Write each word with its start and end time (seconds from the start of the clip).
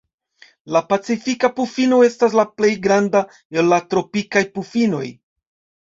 La 0.75 0.79
Pacifika 0.93 1.51
pufino 1.59 2.01
estas 2.09 2.39
la 2.41 2.47
plej 2.61 2.73
granda 2.89 3.25
el 3.59 3.73
la 3.75 3.83
tropikaj 3.93 4.47
pufinoj. 4.59 5.09